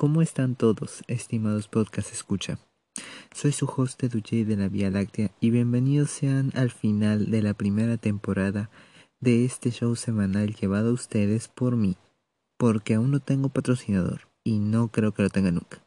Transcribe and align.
¿Cómo 0.00 0.22
están 0.22 0.54
todos, 0.54 1.04
estimados 1.08 1.68
podcast 1.68 2.10
escucha? 2.10 2.58
Soy 3.34 3.52
su 3.52 3.66
host 3.66 4.02
DJ 4.02 4.46
de 4.46 4.56
la 4.56 4.70
Vía 4.70 4.90
Láctea 4.90 5.30
y 5.42 5.50
bienvenidos 5.50 6.08
sean 6.08 6.52
al 6.54 6.70
final 6.70 7.30
de 7.30 7.42
la 7.42 7.52
primera 7.52 7.98
temporada 7.98 8.70
de 9.20 9.44
este 9.44 9.70
show 9.70 9.94
semanal 9.96 10.54
llevado 10.54 10.88
a 10.88 10.94
ustedes 10.94 11.48
por 11.48 11.76
mí, 11.76 11.98
porque 12.56 12.94
aún 12.94 13.10
no 13.10 13.20
tengo 13.20 13.50
patrocinador 13.50 14.22
y 14.42 14.58
no 14.58 14.88
creo 14.88 15.12
que 15.12 15.22
lo 15.22 15.28
tenga 15.28 15.50
nunca. 15.50 15.84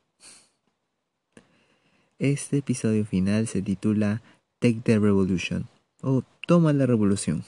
Este 2.19 2.57
episodio 2.57 3.07
final 3.07 3.47
se 3.47 3.63
titula 3.63 4.21
Take 4.59 4.81
the 4.83 4.99
Revolution 4.99 5.67
o 6.03 6.21
Toma 6.45 6.71
la 6.71 6.85
Revolución. 6.85 7.43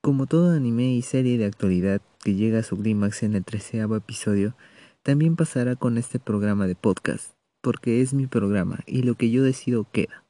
Como 0.00 0.26
todo 0.26 0.52
anime 0.52 0.94
y 0.94 1.02
serie 1.02 1.36
de 1.36 1.44
actualidad 1.44 2.00
que 2.28 2.34
llega 2.34 2.58
a 2.58 2.62
su 2.62 2.76
clímax 2.76 3.22
en 3.22 3.34
el 3.34 3.42
treceavo 3.42 3.96
episodio, 3.96 4.54
también 5.02 5.34
pasará 5.34 5.76
con 5.76 5.96
este 5.96 6.18
programa 6.18 6.66
de 6.66 6.74
podcast, 6.74 7.32
porque 7.62 8.02
es 8.02 8.12
mi 8.12 8.26
programa 8.26 8.80
y 8.86 9.02
lo 9.02 9.14
que 9.14 9.30
yo 9.30 9.42
decido 9.42 9.86
queda. 9.90 10.24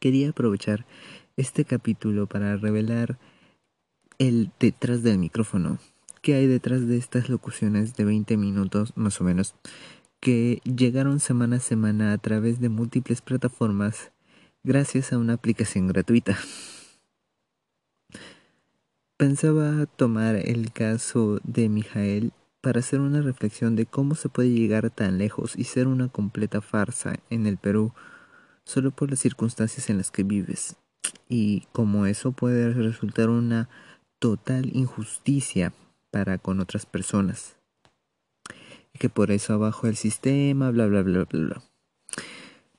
Quería 0.00 0.30
aprovechar 0.30 0.84
este 1.36 1.64
capítulo 1.64 2.26
para 2.26 2.56
revelar 2.56 3.20
el 4.18 4.50
detrás 4.58 5.04
del 5.04 5.18
micrófono, 5.18 5.78
qué 6.22 6.34
hay 6.34 6.48
detrás 6.48 6.88
de 6.88 6.96
estas 6.96 7.28
locuciones 7.28 7.94
de 7.94 8.04
20 8.04 8.36
minutos 8.36 8.94
más 8.96 9.20
o 9.20 9.24
menos, 9.24 9.54
que 10.18 10.60
llegaron 10.64 11.20
semana 11.20 11.58
a 11.58 11.60
semana 11.60 12.12
a 12.12 12.18
través 12.18 12.58
de 12.58 12.68
múltiples 12.68 13.22
plataformas 13.22 14.10
gracias 14.64 15.12
a 15.12 15.18
una 15.18 15.34
aplicación 15.34 15.86
gratuita. 15.86 16.36
Pensaba 19.16 19.86
tomar 19.86 20.34
el 20.34 20.72
caso 20.72 21.38
de 21.44 21.68
Mijael 21.68 22.32
para 22.60 22.80
hacer 22.80 22.98
una 22.98 23.22
reflexión 23.22 23.76
de 23.76 23.86
cómo 23.86 24.16
se 24.16 24.28
puede 24.28 24.50
llegar 24.50 24.90
tan 24.90 25.18
lejos 25.18 25.56
y 25.56 25.62
ser 25.62 25.86
una 25.86 26.08
completa 26.08 26.60
farsa 26.60 27.20
en 27.30 27.46
el 27.46 27.56
Perú 27.56 27.92
solo 28.64 28.90
por 28.90 29.10
las 29.10 29.20
circunstancias 29.20 29.88
en 29.88 29.98
las 29.98 30.10
que 30.10 30.24
vives 30.24 30.74
y 31.28 31.62
cómo 31.70 32.06
eso 32.06 32.32
puede 32.32 32.72
resultar 32.72 33.28
una 33.28 33.68
total 34.18 34.74
injusticia 34.74 35.72
para 36.10 36.38
con 36.38 36.58
otras 36.58 36.84
personas. 36.84 37.56
Y 38.92 38.98
que 38.98 39.10
por 39.10 39.30
eso 39.30 39.54
abajo 39.54 39.86
el 39.86 39.94
sistema, 39.94 40.72
bla, 40.72 40.86
bla, 40.86 41.02
bla, 41.02 41.24
bla, 41.24 41.40
bla. 41.40 41.62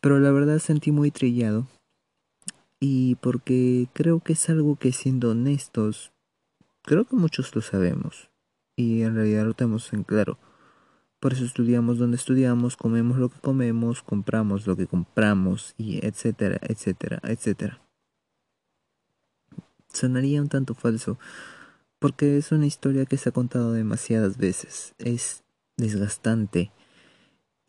Pero 0.01 0.19
la 0.19 0.31
verdad 0.31 0.59
sentí 0.59 0.91
muy 0.91 1.11
trillado. 1.11 1.65
Y 2.81 3.15
porque 3.15 3.87
creo 3.93 4.19
que 4.19 4.33
es 4.33 4.49
algo 4.49 4.75
que 4.75 4.91
siendo 4.91 5.31
honestos, 5.31 6.11
creo 6.85 7.05
que 7.05 7.15
muchos 7.15 7.53
lo 7.55 7.61
sabemos. 7.61 8.29
Y 8.75 9.01
en 9.01 9.15
realidad 9.15 9.45
lo 9.45 9.53
tenemos 9.53 9.91
en 9.93 10.03
claro. 10.03 10.37
Por 11.19 11.33
eso 11.33 11.45
estudiamos 11.45 11.97
donde 11.97 12.17
estudiamos, 12.17 12.77
comemos 12.77 13.17
lo 13.17 13.29
que 13.29 13.39
comemos, 13.39 14.03
compramos 14.03 14.67
lo 14.67 14.75
que 14.75 14.85
compramos, 14.85 15.73
y 15.77 16.05
etcétera, 16.05 16.59
etcétera, 16.61 17.19
etcétera. 17.23 17.81
Sonaría 19.91 20.41
un 20.41 20.49
tanto 20.49 20.75
falso, 20.75 21.17
porque 21.99 22.37
es 22.37 22.51
una 22.51 22.65
historia 22.65 23.05
que 23.05 23.17
se 23.17 23.29
ha 23.29 23.31
contado 23.31 23.71
demasiadas 23.71 24.37
veces, 24.37 24.93
es 24.99 25.43
desgastante 25.77 26.71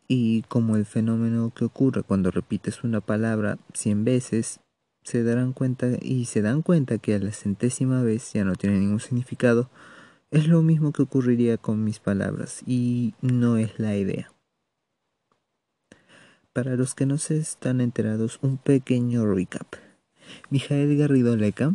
y 0.07 0.43
como 0.43 0.75
el 0.75 0.85
fenómeno 0.85 1.51
que 1.53 1.65
ocurre 1.65 2.03
cuando 2.03 2.31
repites 2.31 2.83
una 2.83 3.01
palabra 3.01 3.57
cien 3.73 4.05
veces, 4.05 4.59
se 5.07 5.23
darán 5.23 5.53
cuenta 5.53 5.87
y 6.01 6.25
se 6.25 6.41
dan 6.41 6.61
cuenta 6.61 6.97
que 6.97 7.15
a 7.15 7.19
la 7.19 7.31
centésima 7.31 8.03
vez 8.03 8.33
ya 8.33 8.43
no 8.43 8.57
tiene 8.57 8.77
ningún 8.77 8.99
significado, 8.99 9.69
es 10.31 10.49
lo 10.49 10.61
mismo 10.61 10.91
que 10.91 11.03
ocurriría 11.03 11.57
con 11.57 11.81
mis 11.85 11.99
palabras 11.99 12.61
y 12.67 13.13
no 13.21 13.55
es 13.55 13.79
la 13.79 13.95
idea. 13.95 14.33
Para 16.51 16.75
los 16.75 16.93
que 16.93 17.05
no 17.05 17.17
se 17.17 17.37
están 17.37 17.79
enterados, 17.79 18.39
un 18.41 18.57
pequeño 18.57 19.25
recap. 19.25 19.75
Mijael 20.49 20.97
Garrido 20.97 21.37
Leca, 21.37 21.73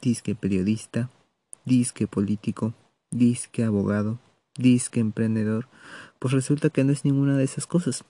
disque 0.00 0.34
periodista, 0.34 1.10
disque 1.66 2.06
político, 2.06 2.72
disque 3.10 3.62
abogado, 3.62 4.20
disque 4.56 5.00
emprendedor, 5.00 5.68
pues 6.18 6.32
resulta 6.32 6.70
que 6.70 6.82
no 6.82 6.92
es 6.92 7.04
ninguna 7.04 7.36
de 7.36 7.44
esas 7.44 7.66
cosas. 7.66 8.06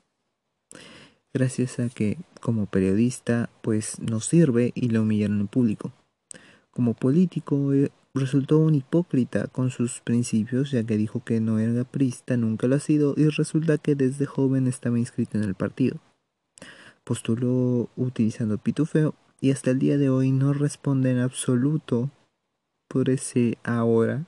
Gracias 1.36 1.80
a 1.80 1.88
que 1.88 2.18
como 2.40 2.66
periodista 2.66 3.50
pues 3.60 3.98
no 3.98 4.20
sirve 4.20 4.70
y 4.76 4.90
lo 4.90 5.02
humillaron 5.02 5.40
en 5.40 5.48
público. 5.48 5.92
Como 6.70 6.94
político 6.94 7.72
eh, 7.72 7.90
resultó 8.14 8.58
un 8.60 8.76
hipócrita 8.76 9.48
con 9.48 9.70
sus 9.70 10.00
principios 10.00 10.70
ya 10.70 10.84
que 10.84 10.96
dijo 10.96 11.24
que 11.24 11.40
no 11.40 11.58
era 11.58 11.82
prista, 11.82 12.36
nunca 12.36 12.68
lo 12.68 12.76
ha 12.76 12.80
sido 12.80 13.14
y 13.16 13.28
resulta 13.30 13.78
que 13.78 13.96
desde 13.96 14.26
joven 14.26 14.68
estaba 14.68 14.96
inscrito 14.96 15.36
en 15.36 15.42
el 15.42 15.56
partido. 15.56 15.98
Postuló 17.02 17.90
utilizando 17.96 18.56
pitufeo 18.56 19.16
y 19.40 19.50
hasta 19.50 19.72
el 19.72 19.80
día 19.80 19.98
de 19.98 20.10
hoy 20.10 20.30
no 20.30 20.52
responde 20.52 21.10
en 21.10 21.18
absoluto 21.18 22.10
por 22.86 23.10
ese 23.10 23.58
ahora 23.64 24.24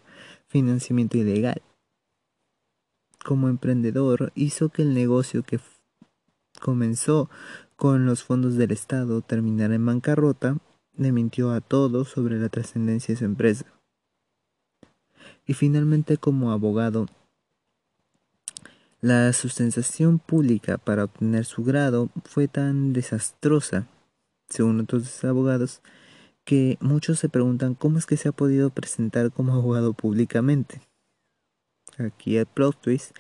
financiamiento 0.48 1.18
ilegal. 1.18 1.62
Como 3.24 3.48
emprendedor 3.48 4.32
hizo 4.34 4.70
que 4.70 4.82
el 4.82 4.92
negocio 4.92 5.44
que 5.44 5.60
comenzó 6.60 7.30
con 7.76 8.06
los 8.06 8.24
fondos 8.24 8.56
del 8.56 8.72
Estado 8.72 9.20
terminara 9.20 9.74
en 9.74 9.86
bancarrota, 9.86 10.58
le 10.96 11.12
mintió 11.12 11.52
a 11.52 11.60
todos 11.60 12.08
sobre 12.08 12.38
la 12.38 12.48
trascendencia 12.48 13.14
de 13.14 13.18
su 13.18 13.24
empresa. 13.24 13.66
Y 15.46 15.54
finalmente 15.54 16.16
como 16.16 16.52
abogado, 16.52 17.06
la 19.00 19.32
sustentación 19.32 20.18
pública 20.18 20.78
para 20.78 21.04
obtener 21.04 21.44
su 21.44 21.62
grado 21.62 22.08
fue 22.24 22.48
tan 22.48 22.92
desastrosa, 22.92 23.86
según 24.48 24.80
otros 24.80 25.22
abogados, 25.24 25.82
que 26.44 26.78
muchos 26.80 27.18
se 27.18 27.28
preguntan 27.28 27.74
cómo 27.74 27.98
es 27.98 28.06
que 28.06 28.16
se 28.16 28.28
ha 28.28 28.32
podido 28.32 28.70
presentar 28.70 29.32
como 29.32 29.52
abogado 29.52 29.92
públicamente. 29.92 30.80
Aquí 31.98 32.36
el 32.36 32.46
plot 32.46 32.80
twist 32.80 33.16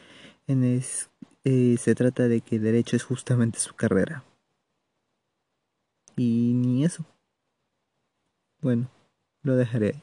en 0.46 0.64
es, 0.64 1.10
eh, 1.46 1.76
se 1.78 1.94
trata 1.94 2.26
de 2.26 2.40
que 2.40 2.58
derecho 2.58 2.96
es 2.96 3.04
justamente 3.04 3.60
su 3.60 3.74
carrera. 3.74 4.24
Y 6.16 6.52
ni 6.54 6.84
eso. 6.84 7.04
Bueno, 8.60 8.90
lo 9.42 9.54
dejaré 9.54 9.86
ahí. 9.86 10.02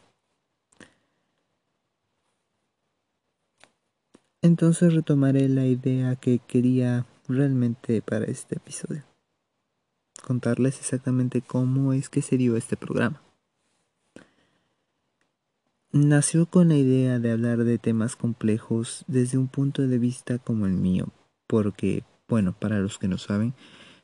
Entonces 4.41 4.93
retomaré 4.93 5.49
la 5.49 5.65
idea 5.65 6.15
que 6.15 6.39
quería 6.39 7.05
realmente 7.27 8.01
para 8.01 8.25
este 8.25 8.55
episodio 8.55 9.03
contarles 10.23 10.79
exactamente 10.79 11.41
cómo 11.41 11.93
es 11.93 12.09
que 12.09 12.21
se 12.21 12.37
dio 12.37 12.55
este 12.55 12.77
programa. 12.77 13.21
Nació 15.91 16.47
con 16.47 16.69
la 16.69 16.75
idea 16.75 17.19
de 17.19 17.31
hablar 17.31 17.65
de 17.65 17.77
temas 17.77 18.15
complejos 18.15 19.03
desde 19.07 19.37
un 19.37 19.47
punto 19.47 19.85
de 19.85 19.99
vista 19.99 20.39
como 20.39 20.65
el 20.65 20.73
mío, 20.73 21.09
porque, 21.53 22.03
bueno, 22.27 22.55
para 22.59 22.79
los 22.79 22.97
que 22.97 23.07
no 23.07 23.19
saben, 23.19 23.53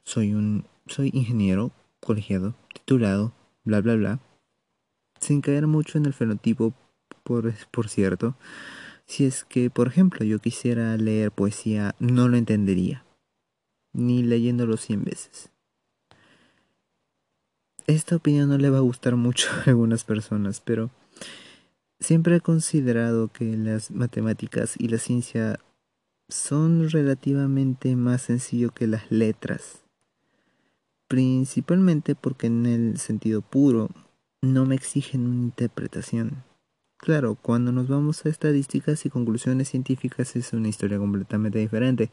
soy 0.04 0.36
un 0.36 0.68
soy 0.86 1.10
ingeniero, 1.16 1.72
colegiado, 2.00 2.54
titulado, 2.72 3.34
bla 3.64 3.82
bla 3.82 3.96
bla, 3.96 4.20
sin 5.20 5.42
caer 5.42 5.66
mucho 5.66 5.98
en 5.98 6.06
el 6.06 6.14
fenotipo, 6.14 6.76
por, 7.24 7.52
por 7.72 7.90
cierto, 7.90 8.36
si 9.08 9.26
es 9.26 9.46
que, 9.46 9.72
por 9.72 9.88
ejemplo, 9.88 10.24
yo 10.24 10.38
quisiera 10.38 10.96
leer 10.98 11.32
poesía, 11.32 11.96
no 11.98 12.28
lo 12.28 12.38
entendería, 12.38 13.04
ni 13.94 14.22
leyéndolo 14.22 14.78
cien 14.78 15.04
veces. 15.04 15.50
Esta 17.88 18.18
opinión 18.18 18.50
no 18.50 18.60
le 18.60 18.70
va 18.70 18.78
a 18.78 18.82
gustar 18.82 19.16
mucho 19.16 19.50
a 19.66 19.72
algunas 19.72 20.04
personas, 20.04 20.62
pero 20.62 20.92
siempre 22.00 22.36
he 22.36 22.42
considerado 22.42 23.30
que 23.30 23.58
las 23.58 23.90
matemáticas 23.90 24.76
y 24.78 24.90
la 24.90 25.00
ciencia 25.00 25.60
son 26.30 26.90
relativamente 26.90 27.96
más 27.96 28.22
sencillo 28.22 28.72
que 28.72 28.88
las 28.88 29.12
letras. 29.12 29.84
Principalmente 31.08 32.16
porque 32.16 32.48
en 32.48 32.66
el 32.66 32.98
sentido 33.00 33.42
puro 33.42 33.90
no 34.42 34.66
me 34.66 34.76
exigen 34.76 35.26
una 35.28 35.44
interpretación. 35.44 36.44
Claro, 36.98 37.36
cuando 37.36 37.72
nos 37.72 37.88
vamos 37.88 38.26
a 38.26 38.30
estadísticas 38.30 39.06
y 39.06 39.10
conclusiones 39.10 39.70
científicas 39.70 40.36
es 40.36 40.54
una 40.54 40.68
historia 40.68 40.98
completamente 40.98 41.58
diferente, 41.58 42.12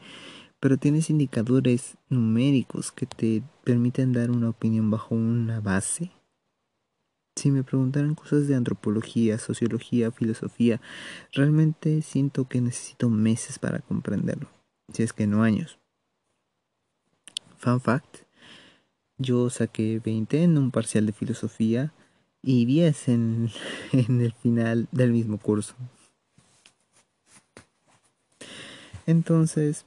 pero 0.59 0.77
tienes 0.77 1.09
indicadores 1.09 1.97
numéricos 2.09 2.91
que 2.91 3.05
te 3.05 3.43
permiten 3.63 4.13
dar 4.13 4.31
una 4.31 4.49
opinión 4.49 4.89
bajo 4.89 5.13
una 5.13 5.59
base. 5.59 6.11
Si 7.37 7.51
me 7.51 7.63
preguntaran 7.63 8.15
cosas 8.15 8.47
de 8.47 8.55
antropología, 8.55 9.37
sociología, 9.37 10.11
filosofía, 10.11 10.81
realmente 11.31 12.01
siento 12.01 12.47
que 12.47 12.61
necesito 12.61 13.09
meses 13.09 13.59
para 13.59 13.77
comprenderlo, 13.77 14.49
si 14.91 15.03
es 15.03 15.13
que 15.13 15.27
no 15.27 15.43
años. 15.43 15.77
Fun 17.57 17.79
fact, 17.79 18.23
yo 19.19 19.51
saqué 19.51 20.01
20 20.03 20.41
en 20.41 20.57
un 20.57 20.71
parcial 20.71 21.05
de 21.05 21.13
filosofía 21.13 21.93
y 22.41 22.65
10 22.65 23.07
en, 23.09 23.49
en 23.91 24.21
el 24.21 24.33
final 24.33 24.87
del 24.91 25.11
mismo 25.11 25.37
curso. 25.37 25.75
Entonces, 29.05 29.85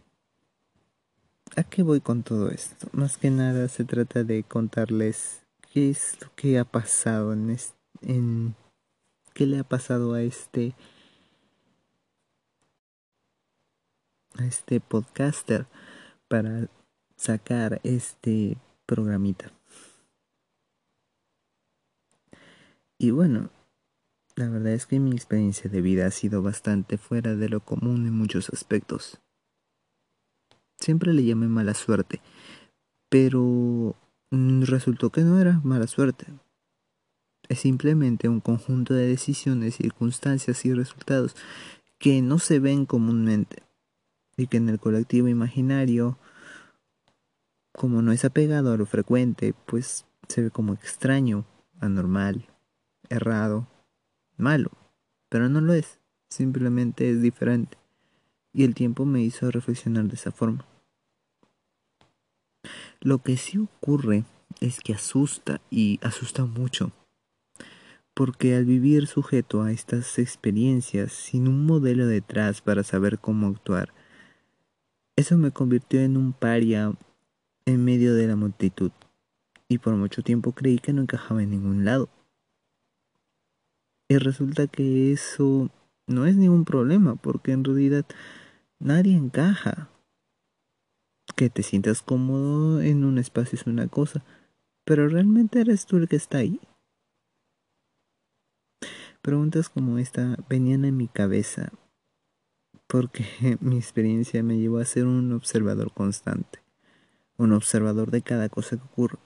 ¿a 1.57 1.65
qué 1.65 1.83
voy 1.83 2.01
con 2.01 2.23
todo 2.23 2.49
esto? 2.49 2.87
Más 2.93 3.17
que 3.17 3.31
nada 3.31 3.67
se 3.67 3.85
trata 3.85 4.23
de 4.23 4.45
contarles 4.45 5.40
qué 5.71 5.91
es 5.91 6.19
lo 6.21 6.35
que 6.35 6.59
ha 6.59 6.65
pasado 6.65 7.33
en, 7.33 7.57
en 8.03 8.55
qué 9.33 9.47
le 9.47 9.59
ha 9.59 9.65
pasado 9.65 10.15
a 10.15 10.23
este 10.23 10.75
a 14.39 14.45
este 14.45 14.81
podcaster 14.81 15.67
para 16.29 16.69
sacar 17.17 17.81
este 17.85 18.57
programita. 18.87 19.53
Y 22.99 23.11
bueno, 23.11 23.51
la 24.37 24.49
verdad 24.49 24.73
es 24.73 24.87
que 24.87 25.01
mi 25.01 25.13
experiencia 25.13 25.71
de 25.71 25.81
vida 25.81 26.07
ha 26.07 26.11
sido 26.11 26.43
bastante 26.43 26.99
fuera 26.99 27.35
de 27.35 27.49
lo 27.49 27.61
común 27.61 28.07
en 28.07 28.15
muchos 28.15 28.51
aspectos. 28.51 29.21
Siempre 30.79 31.13
le 31.13 31.25
llamé 31.25 31.49
mala 31.49 31.75
suerte, 31.75 32.21
pero 33.09 33.97
resultó 34.31 35.11
que 35.11 35.23
no 35.23 35.41
era 35.41 35.61
mala 35.65 35.87
suerte. 35.87 36.27
Es 37.49 37.61
simplemente 37.61 38.29
un 38.29 38.41
conjunto 38.41 38.95
de 38.95 39.09
decisiones, 39.09 39.77
circunstancias 39.77 40.65
y 40.65 40.73
resultados 40.73 41.35
que 41.99 42.23
no 42.23 42.39
se 42.39 42.61
ven 42.61 42.87
comúnmente 42.87 43.65
y 44.37 44.47
que 44.47 44.59
en 44.59 44.69
el 44.69 44.79
colectivo 44.79 45.29
imaginario, 45.29 46.17
como 47.73 48.03
no 48.03 48.13
es 48.13 48.25
apegado 48.25 48.73
a 48.73 48.77
lo 48.77 48.87
frecuente, 48.87 49.55
pues 49.67 50.07
se 50.29 50.43
ve 50.43 50.51
como 50.51 50.75
extraño, 50.75 51.45
anormal, 51.81 52.49
errado, 53.09 53.67
malo, 54.37 54.71
pero 55.29 55.49
no 55.49 55.61
lo 55.61 55.75
es, 55.75 55.99
simplemente 56.29 57.11
es 57.11 57.21
diferente. 57.21 57.77
Y 58.53 58.65
el 58.65 58.75
tiempo 58.75 59.05
me 59.05 59.23
hizo 59.23 59.51
reflexionar 59.51 60.05
de 60.05 60.15
esa 60.15 60.33
forma. 60.33 60.70
Lo 63.03 63.23
que 63.23 63.39
sí 63.39 63.57
ocurre 63.57 64.25
es 64.61 64.81
que 64.81 64.93
asusta 64.93 65.63
y 65.71 65.99
asusta 66.03 66.45
mucho, 66.45 66.93
porque 68.13 68.55
al 68.55 68.67
vivir 68.67 69.07
sujeto 69.07 69.63
a 69.63 69.73
estas 69.73 70.19
experiencias 70.19 71.13
sin 71.13 71.49
un 71.49 71.65
modelo 71.65 72.07
detrás 72.07 72.61
para 72.61 72.83
saber 72.83 73.19
cómo 73.19 73.47
actuar, 73.47 73.95
eso 75.17 75.39
me 75.39 75.51
convirtió 75.51 76.01
en 76.01 76.19
un 76.19 76.35
paria 76.35 76.93
en 77.65 77.85
medio 77.85 78.15
de 78.15 78.27
la 78.27 78.37
multitud, 78.37 78.91
y 79.67 79.79
por 79.79 79.95
mucho 79.95 80.23
tiempo 80.23 80.53
creí 80.53 80.79
que 80.79 80.93
no 80.93 81.01
encajaba 81.01 81.43
en 81.43 81.51
ningún 81.51 81.87
lado. 81.87 82.11
Y 84.11 84.19
resulta 84.19 84.67
que 84.67 85.13
eso 85.13 85.71
no 86.07 86.27
es 86.27 86.37
ningún 86.37 86.67
problema, 86.67 87.17
porque 87.17 87.53
en 87.53 87.65
realidad 87.65 88.05
nadie 88.79 89.17
encaja. 89.17 89.89
Que 91.37 91.51
te 91.51 91.63
sientas 91.63 92.03
cómodo 92.03 92.81
en 92.83 93.05
un 93.05 93.19
espacio 93.19 93.59
es 93.59 93.67
una 93.67 93.89
cosa, 93.89 94.25
pero 94.85 95.09
realmente 95.09 95.61
eres 95.61 95.87
tú 95.87 95.97
el 95.97 96.09
que 96.09 96.17
está 96.17 96.39
ahí. 96.39 96.61
Preguntas 99.23 99.69
como 99.69 99.99
esta 99.99 100.37
venían 100.49 100.85
en 100.85 100.97
mi 100.97 101.09
cabeza 101.09 101.71
porque 102.91 103.25
mi 103.61 103.77
experiencia 103.77 104.43
me 104.43 104.59
llevó 104.59 104.79
a 104.79 104.85
ser 104.85 105.07
un 105.07 105.33
observador 105.33 105.93
constante, 105.93 106.59
un 107.37 107.53
observador 107.53 108.11
de 108.11 108.23
cada 108.23 108.49
cosa 108.49 108.77
que 108.77 108.83
ocurre, 108.83 109.19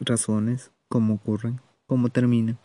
razones, 0.00 0.72
cómo 0.88 1.14
ocurren, 1.14 1.60
cómo 1.86 2.08
terminan. 2.08 2.58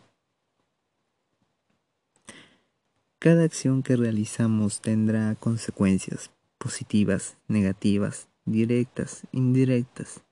Cada 3.20 3.44
acción 3.44 3.84
que 3.84 3.96
realizamos 3.96 4.82
tendrá 4.82 5.36
consecuencias 5.36 6.32
positivas, 6.58 7.38
negativas, 7.48 8.28
directas, 8.46 9.24
indirectas, 9.32 10.24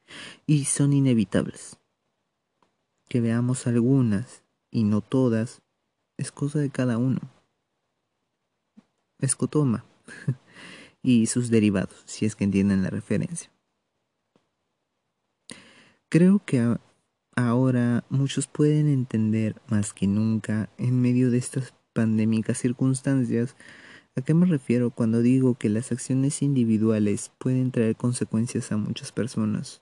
y 0.45 0.65
son 0.65 0.93
inevitables. 0.93 1.77
Que 3.07 3.21
veamos 3.21 3.67
algunas 3.67 4.43
y 4.69 4.83
no 4.83 5.01
todas 5.01 5.61
es 6.17 6.31
cosa 6.31 6.59
de 6.59 6.69
cada 6.69 6.97
uno. 6.97 7.19
Escotoma 9.19 9.85
y 11.03 11.27
sus 11.27 11.49
derivados, 11.49 12.03
si 12.05 12.25
es 12.25 12.35
que 12.35 12.43
entienden 12.43 12.83
la 12.83 12.89
referencia. 12.89 13.51
Creo 16.09 16.43
que 16.45 16.77
ahora 17.35 18.03
muchos 18.09 18.47
pueden 18.47 18.87
entender 18.87 19.61
más 19.67 19.93
que 19.93 20.07
nunca 20.07 20.69
en 20.77 21.01
medio 21.01 21.31
de 21.31 21.37
estas 21.37 21.73
pandémicas 21.93 22.57
circunstancias 22.57 23.55
a 24.15 24.21
qué 24.21 24.33
me 24.33 24.45
refiero 24.45 24.91
cuando 24.91 25.21
digo 25.21 25.55
que 25.55 25.69
las 25.69 25.91
acciones 25.91 26.41
individuales 26.41 27.31
pueden 27.37 27.71
traer 27.71 27.95
consecuencias 27.95 28.71
a 28.71 28.77
muchas 28.77 29.11
personas. 29.11 29.81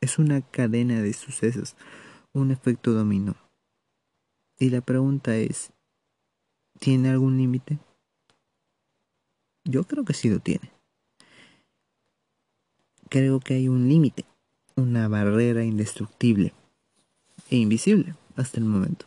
Es 0.00 0.18
una 0.18 0.40
cadena 0.40 1.02
de 1.02 1.12
sucesos, 1.12 1.76
un 2.32 2.50
efecto 2.50 2.92
dominó. 2.92 3.36
Y 4.58 4.70
la 4.70 4.80
pregunta 4.80 5.36
es, 5.36 5.72
¿tiene 6.78 7.10
algún 7.10 7.36
límite? 7.36 7.78
Yo 9.64 9.84
creo 9.84 10.04
que 10.04 10.14
sí 10.14 10.30
lo 10.30 10.38
tiene. 10.38 10.72
Creo 13.10 13.40
que 13.40 13.54
hay 13.54 13.68
un 13.68 13.88
límite, 13.88 14.24
una 14.76 15.08
barrera 15.08 15.64
indestructible 15.64 16.54
e 17.50 17.56
invisible 17.56 18.14
hasta 18.36 18.58
el 18.58 18.66
momento, 18.66 19.06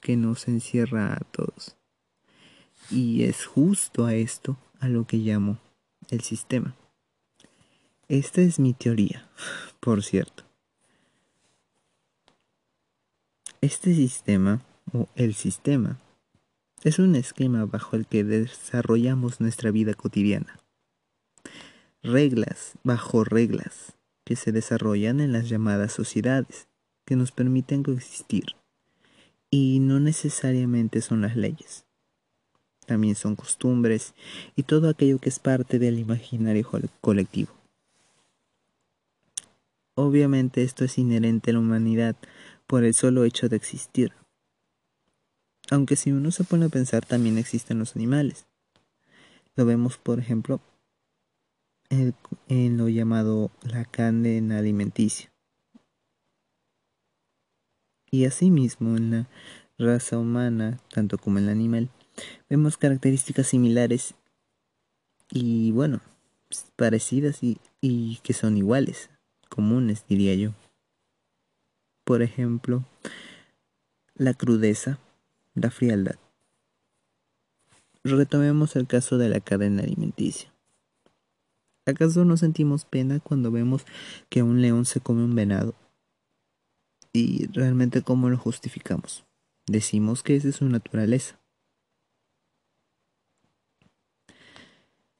que 0.00 0.16
nos 0.16 0.46
encierra 0.48 1.14
a 1.14 1.20
todos. 1.20 1.77
Y 2.90 3.24
es 3.24 3.44
justo 3.44 4.06
a 4.06 4.14
esto 4.14 4.56
a 4.80 4.88
lo 4.88 5.06
que 5.06 5.18
llamo 5.18 5.58
el 6.10 6.22
sistema. 6.22 6.74
Esta 8.08 8.40
es 8.40 8.58
mi 8.58 8.72
teoría, 8.72 9.28
por 9.80 10.02
cierto. 10.02 10.44
Este 13.60 13.94
sistema, 13.94 14.62
o 14.92 15.08
el 15.16 15.34
sistema, 15.34 15.98
es 16.84 16.98
un 16.98 17.16
esquema 17.16 17.66
bajo 17.66 17.96
el 17.96 18.06
que 18.06 18.24
desarrollamos 18.24 19.40
nuestra 19.40 19.70
vida 19.70 19.94
cotidiana. 19.94 20.58
Reglas 22.02 22.74
bajo 22.84 23.24
reglas 23.24 23.96
que 24.24 24.36
se 24.36 24.52
desarrollan 24.52 25.20
en 25.20 25.32
las 25.32 25.48
llamadas 25.48 25.92
sociedades, 25.92 26.68
que 27.04 27.16
nos 27.16 27.32
permiten 27.32 27.82
coexistir. 27.82 28.56
Y 29.50 29.80
no 29.80 29.98
necesariamente 29.98 31.00
son 31.00 31.22
las 31.22 31.36
leyes. 31.36 31.87
También 32.88 33.16
son 33.16 33.36
costumbres 33.36 34.14
y 34.56 34.62
todo 34.62 34.88
aquello 34.88 35.18
que 35.18 35.28
es 35.28 35.38
parte 35.38 35.78
del 35.78 35.98
imaginario 35.98 36.66
colectivo. 37.02 37.52
Obviamente 39.94 40.62
esto 40.62 40.86
es 40.86 40.96
inherente 40.96 41.50
a 41.50 41.52
la 41.52 41.60
humanidad 41.60 42.16
por 42.66 42.84
el 42.84 42.94
solo 42.94 43.24
hecho 43.24 43.50
de 43.50 43.56
existir. 43.56 44.14
Aunque 45.70 45.96
si 45.96 46.12
uno 46.12 46.30
se 46.30 46.44
pone 46.44 46.64
a 46.64 46.70
pensar 46.70 47.04
también 47.04 47.36
existen 47.36 47.78
los 47.78 47.94
animales. 47.94 48.46
Lo 49.54 49.66
vemos, 49.66 49.98
por 49.98 50.18
ejemplo, 50.18 50.62
en, 51.90 52.78
lo 52.78 52.88
llamado 52.88 53.50
la 53.60 53.84
cadena 53.84 54.56
alimenticia. 54.56 55.30
Y 58.10 58.24
asimismo 58.24 58.96
en 58.96 59.10
la 59.10 59.28
raza 59.78 60.16
humana, 60.16 60.80
tanto 60.90 61.18
como 61.18 61.36
en 61.36 61.44
el 61.44 61.50
animal, 61.50 61.90
vemos 62.48 62.76
características 62.76 63.46
similares 63.46 64.14
y 65.30 65.72
bueno, 65.72 66.00
parecidas 66.76 67.42
y, 67.42 67.58
y 67.80 68.16
que 68.22 68.32
son 68.32 68.56
iguales, 68.56 69.10
comunes 69.48 70.04
diría 70.08 70.34
yo. 70.34 70.54
Por 72.04 72.22
ejemplo, 72.22 72.84
la 74.14 74.34
crudeza, 74.34 74.98
la 75.54 75.70
frialdad. 75.70 76.16
Retomemos 78.04 78.76
el 78.76 78.86
caso 78.86 79.18
de 79.18 79.28
la 79.28 79.40
cadena 79.40 79.82
alimenticia. 79.82 80.52
¿Acaso 81.84 82.24
no 82.24 82.36
sentimos 82.36 82.84
pena 82.84 83.18
cuando 83.18 83.50
vemos 83.50 83.86
que 84.28 84.42
un 84.42 84.60
león 84.60 84.84
se 84.84 85.00
come 85.00 85.24
un 85.24 85.34
venado? 85.34 85.74
¿Y 87.12 87.46
realmente 87.46 88.02
cómo 88.02 88.28
lo 88.28 88.36
justificamos? 88.36 89.24
Decimos 89.66 90.22
que 90.22 90.36
esa 90.36 90.48
es 90.48 90.56
su 90.56 90.66
naturaleza. 90.66 91.38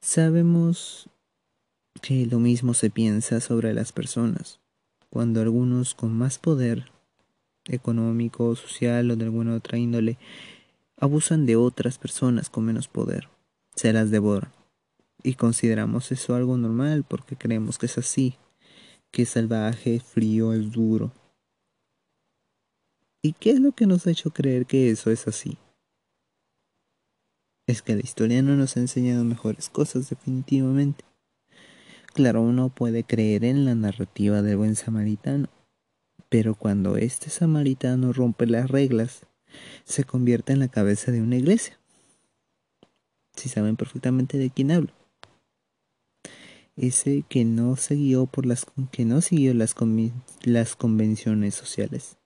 Sabemos 0.01 1.09
que 2.01 2.25
lo 2.25 2.39
mismo 2.39 2.73
se 2.73 2.89
piensa 2.89 3.41
sobre 3.41 3.73
las 3.73 3.91
personas, 3.91 4.61
cuando 5.09 5.41
algunos 5.41 5.93
con 5.93 6.17
más 6.17 6.39
poder 6.39 6.89
económico, 7.65 8.55
social 8.55 9.11
o 9.11 9.17
de 9.17 9.25
alguna 9.25 9.55
otra 9.55 9.77
índole, 9.77 10.17
abusan 10.97 11.45
de 11.45 11.57
otras 11.57 11.97
personas 11.97 12.49
con 12.49 12.63
menos 12.63 12.87
poder, 12.87 13.27
se 13.75 13.91
las 13.91 14.09
devoran. 14.09 14.51
Y 15.21 15.33
consideramos 15.33 16.13
eso 16.13 16.33
algo 16.33 16.57
normal 16.57 17.03
porque 17.07 17.35
creemos 17.35 17.77
que 17.77 17.87
es 17.87 17.97
así, 17.97 18.37
que 19.11 19.23
es 19.23 19.29
salvaje, 19.29 19.99
frío, 19.99 20.53
es 20.53 20.71
duro. 20.71 21.11
¿Y 23.21 23.33
qué 23.33 23.51
es 23.51 23.59
lo 23.59 23.73
que 23.73 23.85
nos 23.85 24.07
ha 24.07 24.11
hecho 24.11 24.31
creer 24.31 24.65
que 24.65 24.89
eso 24.89 25.11
es 25.11 25.27
así? 25.27 25.57
Es 27.71 27.81
que 27.83 27.93
la 27.95 28.01
historia 28.01 28.41
no 28.41 28.55
nos 28.55 28.77
ha 28.77 28.79
enseñado 28.79 29.23
mejores 29.23 29.69
cosas 29.69 30.09
definitivamente. 30.09 31.05
Claro, 32.13 32.41
uno 32.41 32.69
puede 32.69 33.03
creer 33.03 33.45
en 33.45 33.65
la 33.65 33.75
narrativa 33.75 34.41
del 34.41 34.57
buen 34.57 34.75
samaritano, 34.75 35.49
pero 36.29 36.55
cuando 36.55 36.97
este 36.97 37.29
samaritano 37.29 38.11
rompe 38.11 38.47
las 38.47 38.69
reglas, 38.69 39.27
se 39.83 40.03
convierte 40.03 40.51
en 40.53 40.59
la 40.59 40.67
cabeza 40.67 41.11
de 41.11 41.21
una 41.21 41.37
iglesia. 41.37 41.79
Si 43.35 43.49
saben 43.49 43.75
perfectamente 43.75 44.37
de 44.37 44.49
quién 44.49 44.71
hablo. 44.71 44.91
Ese 46.75 47.23
que 47.29 47.45
no 47.45 47.75
siguió 47.75 48.25
por 48.25 48.45
las 48.45 48.65
que 48.91 49.05
no 49.05 49.21
siguió 49.21 49.53
las, 49.53 49.75
las 50.43 50.75
convenciones 50.75 51.53
sociales. 51.53 52.17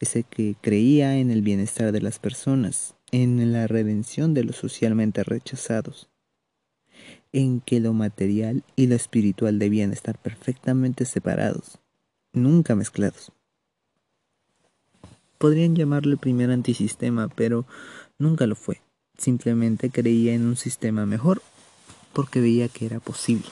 Ese 0.00 0.24
que 0.24 0.56
creía 0.60 1.16
en 1.18 1.30
el 1.30 1.42
bienestar 1.42 1.92
de 1.92 2.00
las 2.00 2.18
personas, 2.18 2.96
en 3.12 3.52
la 3.52 3.66
redención 3.66 4.34
de 4.34 4.44
los 4.44 4.56
socialmente 4.56 5.24
rechazados, 5.24 6.08
en 7.32 7.60
que 7.60 7.80
lo 7.80 7.92
material 7.92 8.64
y 8.76 8.86
lo 8.86 8.94
espiritual 8.94 9.58
debían 9.58 9.92
estar 9.92 10.18
perfectamente 10.18 11.04
separados, 11.04 11.78
nunca 12.32 12.74
mezclados. 12.74 13.32
Podrían 15.38 15.74
llamarlo 15.74 16.12
el 16.12 16.18
primer 16.18 16.50
antisistema, 16.50 17.28
pero 17.28 17.64
nunca 18.18 18.46
lo 18.46 18.56
fue. 18.56 18.82
Simplemente 19.16 19.90
creía 19.90 20.34
en 20.34 20.44
un 20.44 20.56
sistema 20.56 21.06
mejor 21.06 21.42
porque 22.12 22.40
veía 22.40 22.68
que 22.68 22.86
era 22.86 23.00
posible. 23.00 23.46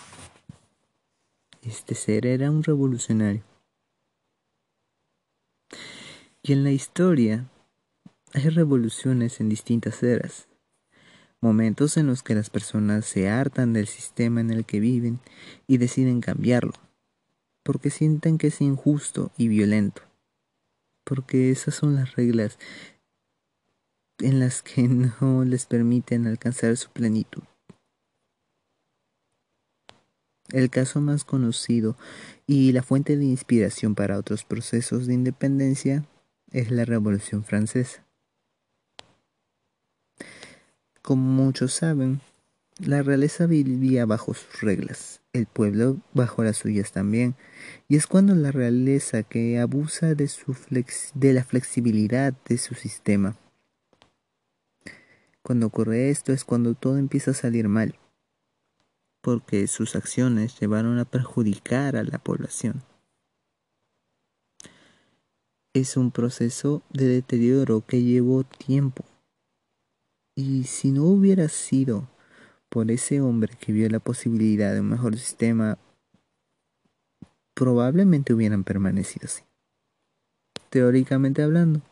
Este 1.63 1.95
ser 1.95 2.27
era 2.27 2.51
un 2.51 2.63
revolucionario. 2.63 3.43
Y 6.43 6.53
en 6.53 6.65
la 6.65 6.71
historia 6.71 7.45
hay 8.35 8.49
revoluciones 8.49 9.41
en 9.41 9.49
distintas 9.49 10.03
eras, 10.03 10.49
momentos 11.41 11.97
en 11.97 12.07
los 12.07 12.23
que 12.23 12.35
las 12.35 12.51
personas 12.51 13.05
se 13.07 13.29
hartan 13.29 13.73
del 13.73 13.87
sistema 13.87 14.41
en 14.41 14.51
el 14.51 14.65
que 14.65 14.81
viven 14.81 15.21
y 15.67 15.79
deciden 15.79 16.21
cambiarlo, 16.21 16.75
porque 17.63 17.91
sienten 17.91 18.39
que 18.39 18.49
es 18.49 18.61
injusto 18.61 19.31
y 19.37 19.49
violento 19.49 20.09
porque 21.09 21.51
esas 21.51 21.75
son 21.75 21.95
las 21.95 22.17
reglas 22.17 22.59
en 24.19 24.41
las 24.41 24.61
que 24.61 24.83
no 25.21 25.45
les 25.45 25.65
permiten 25.65 26.27
alcanzar 26.27 26.77
su 26.77 26.91
plenitud. 26.91 27.43
El 30.51 30.71
caso 30.71 31.01
más 31.01 31.25
conocido 31.25 31.97
y 32.47 32.73
la 32.73 32.83
fuente 32.83 33.17
de 33.17 33.25
inspiración 33.25 33.95
para 33.95 34.19
otros 34.19 34.45
procesos 34.45 35.07
de 35.07 35.15
independencia 35.15 36.05
es 36.51 36.71
la 36.71 36.85
Revolución 36.85 37.45
Francesa. 37.45 38.08
Como 41.09 41.23
muchos 41.23 41.73
saben, 41.73 42.21
la 42.77 43.03
realeza 43.03 43.47
vivía 43.47 44.05
bajo 44.05 44.35
sus 44.35 44.61
reglas, 44.61 45.23
el 45.33 45.47
pueblo 45.47 45.97
bajo 46.13 46.45
las 46.45 46.59
suyas 46.59 46.93
también, 46.93 47.35
y 47.89 47.97
es 47.97 48.07
cuando 48.07 48.35
la 48.35 48.53
realeza 48.53 49.23
que 49.23 49.59
abusa 49.59 50.15
de, 50.15 50.31
de 51.15 51.33
la 51.33 51.45
flexibilidad 51.45 52.35
de 52.47 52.59
su 52.59 52.75
sistema. 52.75 53.39
Cuando 55.41 55.69
ocurre 55.69 56.11
esto 56.11 56.35
es 56.35 56.45
cuando 56.45 56.75
todo 56.75 56.99
empieza 56.99 57.31
a 57.31 57.35
salir 57.35 57.69
mal, 57.69 57.99
porque 59.23 59.67
sus 59.67 59.97
acciones 59.97 60.61
llevaron 60.61 60.99
a 60.99 61.07
perjudicar 61.07 61.97
a 61.97 62.05
la 62.05 62.19
población. 62.19 62.83
Es 65.73 65.97
un 65.97 66.11
proceso 66.11 66.83
de 66.91 67.07
deterioro 67.07 67.81
que 67.81 68.03
llevó 68.03 68.45
tiempo. 68.45 69.07
Y 70.39 70.63
si 70.63 70.93
no 70.93 71.03
hubiera 71.03 71.49
sido 71.49 72.09
por 72.69 72.93
ese 72.93 73.21
hombre 73.21 73.57
que 73.59 73.73
vio 73.73 73.89
la 73.89 73.99
posibilidad 73.99 74.73
de 74.73 74.79
un 74.79 74.89
mejor 74.89 75.19
sistema, 75.19 75.79
probablemente 77.55 78.35
hubieran 78.35 78.63
permanecido 78.63 79.27
así. 79.27 79.43
Teóricamente 80.71 81.43
hablando, 81.43 81.83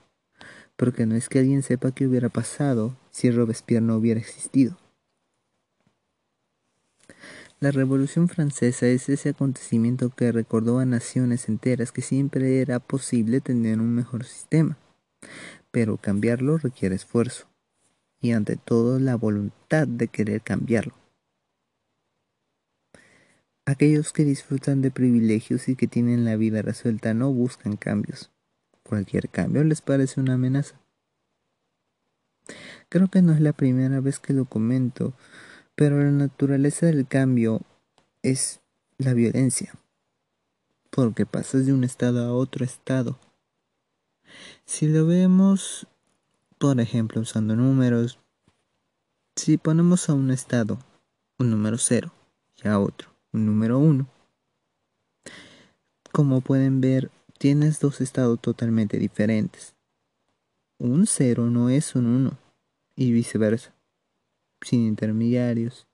porque 0.77 1.07
no 1.07 1.17
es 1.17 1.29
que 1.29 1.41
alguien 1.41 1.65
sepa 1.65 1.91
qué 1.91 2.07
hubiera 2.07 2.29
pasado 2.29 2.97
si 3.11 3.33
Robespierre 3.33 3.85
no 3.85 3.97
hubiera 3.97 4.21
existido. 4.21 4.79
La 7.59 7.73
Revolución 7.73 8.29
Francesa 8.29 8.87
es 8.87 9.09
ese 9.09 9.31
acontecimiento 9.31 10.11
que 10.11 10.31
recordó 10.31 10.79
a 10.79 10.85
naciones 10.85 11.49
enteras 11.49 11.91
que 11.91 12.03
siempre 12.03 12.61
era 12.61 12.79
posible 12.79 13.41
tener 13.41 13.81
un 13.81 13.93
mejor 13.93 14.23
sistema, 14.23 14.79
pero 15.73 15.97
cambiarlo 15.97 16.59
requiere 16.59 16.95
esfuerzo 16.95 17.49
y 18.21 18.33
ante 18.33 18.57
todo 18.57 18.99
la 18.99 19.17
voluntad 19.17 19.87
de 19.87 20.09
querer 20.09 20.43
cambiarlo. 20.43 20.95
Aquellos 23.65 24.13
que 24.13 24.25
disfrutan 24.25 24.81
de 24.81 24.93
privilegios 24.93 25.69
y 25.69 25.75
que 25.75 25.89
tienen 25.89 26.25
la 26.25 26.37
vida 26.37 26.63
resuelta 26.63 27.15
no 27.15 27.33
buscan 27.33 27.77
cambios. 27.77 28.31
Cualquier 28.85 29.29
cambio 29.29 29.65
les 29.65 29.83
parece 29.83 30.21
una 30.21 30.35
amenaza. 30.35 30.81
Creo 32.89 33.09
que 33.09 33.23
no 33.23 33.33
es 33.33 33.41
la 33.41 33.53
primera 33.53 34.01
vez 34.01 34.21
que 34.21 34.33
lo 34.33 34.45
comento, 34.45 35.15
pero 35.75 35.99
la 35.99 36.13
naturaleza 36.13 36.87
del 36.87 37.09
cambio 37.09 37.63
es 38.23 38.61
la 38.99 39.13
violencia, 39.13 39.75
porque 40.91 41.27
pasas 41.27 41.67
de 41.67 41.73
un 41.73 41.83
estado 41.83 42.25
a 42.25 42.33
otro 42.33 42.65
estado. 42.65 43.19
Si 44.65 44.87
lo 44.87 45.07
vemos 45.07 45.89
por 46.59 46.81
ejemplo, 46.81 47.21
usando 47.21 47.55
números, 47.55 48.19
si 49.37 49.59
ponemos 49.59 50.09
a 50.09 50.15
un 50.15 50.31
estado 50.31 50.79
un 51.39 51.51
número 51.51 51.77
0 51.77 52.11
y 52.63 52.69
a 52.69 52.79
otro 52.79 53.11
un 53.33 53.45
número 53.45 53.79
1, 53.79 54.09
como 56.13 56.41
pueden 56.41 56.81
ver, 56.81 57.11
tienes 57.39 57.79
dos 57.81 58.01
estados 58.01 58.41
totalmente 58.41 58.99
diferentes. 58.99 59.75
Un 60.79 61.07
0 61.07 61.51
no 61.51 61.69
es 61.69 61.95
un 61.95 62.07
1 62.07 62.39
y 62.97 63.13
viceversa, 63.13 63.75
sin 64.63 64.87
intermediarios, 64.87 65.87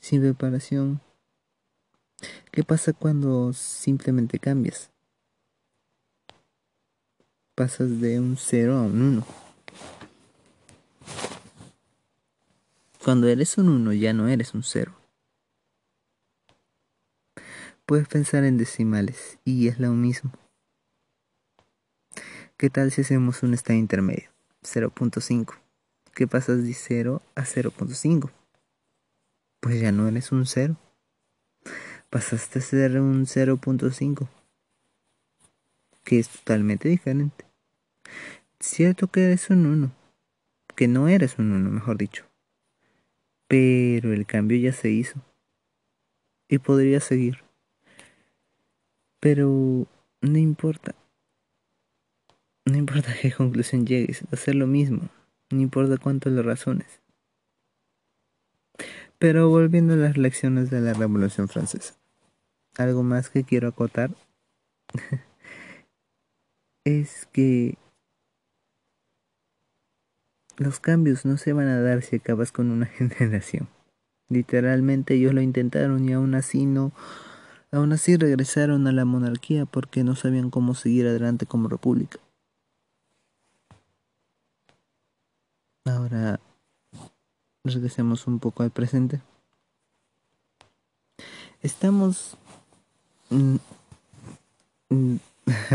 sin 0.00 0.22
preparación. 0.22 1.02
¿Qué 2.50 2.64
pasa 2.64 2.94
cuando 2.94 3.52
simplemente 3.52 4.38
cambias? 4.38 4.90
Pasas 7.54 8.00
de 8.00 8.18
un 8.18 8.38
0 8.38 8.78
a 8.78 8.82
un 8.82 9.02
1 9.02 9.45
Cuando 13.06 13.28
eres 13.28 13.56
un 13.56 13.68
1 13.68 13.92
ya 13.92 14.12
no 14.12 14.26
eres 14.26 14.52
un 14.52 14.64
0. 14.64 14.92
Puedes 17.86 18.08
pensar 18.08 18.42
en 18.42 18.58
decimales 18.58 19.38
y 19.44 19.68
es 19.68 19.78
lo 19.78 19.92
mismo. 19.92 20.32
¿Qué 22.56 22.68
tal 22.68 22.90
si 22.90 23.02
hacemos 23.02 23.44
un 23.44 23.54
estado 23.54 23.78
intermedio? 23.78 24.30
0.5. 24.64 25.54
¿Qué 26.16 26.26
pasas 26.26 26.64
de 26.64 26.74
0 26.74 27.22
a 27.36 27.42
0.5? 27.42 28.32
Pues 29.60 29.80
ya 29.80 29.92
no 29.92 30.08
eres 30.08 30.32
un 30.32 30.44
0. 30.44 30.76
Pasaste 32.10 32.58
a 32.58 32.62
ser 32.62 33.00
un 33.00 33.24
0.5. 33.26 34.28
Que 36.02 36.18
es 36.18 36.28
totalmente 36.28 36.88
diferente. 36.88 37.44
Cierto 38.58 39.06
que 39.06 39.26
eres 39.26 39.48
un 39.48 39.64
1. 39.64 39.92
Que 40.74 40.88
no 40.88 41.06
eres 41.06 41.38
un 41.38 41.52
1, 41.52 41.70
mejor 41.70 41.98
dicho. 41.98 42.25
Pero 43.48 44.12
el 44.12 44.26
cambio 44.26 44.58
ya 44.58 44.72
se 44.72 44.90
hizo. 44.90 45.20
Y 46.48 46.58
podría 46.58 47.00
seguir. 47.00 47.38
Pero 49.20 49.86
no 50.20 50.38
importa. 50.38 50.94
No 52.64 52.76
importa 52.76 53.14
qué 53.20 53.32
conclusión 53.32 53.86
llegues, 53.86 54.22
va 54.24 54.28
a 54.32 54.54
lo 54.54 54.66
mismo. 54.66 55.08
No 55.50 55.60
importa 55.60 55.98
cuánto 55.98 56.30
lo 56.30 56.42
razones. 56.42 57.00
Pero 59.18 59.48
volviendo 59.48 59.94
a 59.94 59.96
las 59.96 60.16
lecciones 60.16 60.70
de 60.70 60.80
la 60.80 60.92
Revolución 60.92 61.48
Francesa. 61.48 61.94
Algo 62.76 63.02
más 63.02 63.30
que 63.30 63.44
quiero 63.44 63.68
acotar 63.68 64.10
es 66.84 67.26
que 67.32 67.78
los 70.56 70.80
cambios 70.80 71.24
no 71.24 71.36
se 71.36 71.52
van 71.52 71.68
a 71.68 71.80
dar 71.80 72.02
si 72.02 72.16
acabas 72.16 72.52
con 72.52 72.70
una 72.70 72.86
generación. 73.18 73.68
Literalmente 74.28 75.14
ellos 75.14 75.32
lo 75.34 75.40
intentaron 75.40 76.08
y 76.08 76.12
aún 76.12 76.34
así 76.34 76.66
no, 76.66 76.92
aún 77.70 77.92
así 77.92 78.16
regresaron 78.16 78.86
a 78.86 78.92
la 78.92 79.04
monarquía 79.04 79.66
porque 79.66 80.02
no 80.02 80.16
sabían 80.16 80.50
cómo 80.50 80.74
seguir 80.74 81.06
adelante 81.06 81.46
como 81.46 81.68
república. 81.68 82.18
Ahora 85.84 86.40
regresemos 87.62 88.26
un 88.26 88.40
poco 88.40 88.64
al 88.64 88.70
presente. 88.70 89.20
Estamos... 91.62 92.36